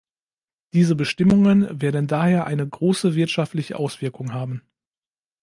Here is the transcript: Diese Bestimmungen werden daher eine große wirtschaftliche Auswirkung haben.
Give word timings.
Diese 0.73 0.95
Bestimmungen 0.95 1.79
werden 1.79 2.07
daher 2.07 2.47
eine 2.47 2.67
große 2.67 3.13
wirtschaftliche 3.13 3.77
Auswirkung 3.77 4.33
haben. 4.33 4.63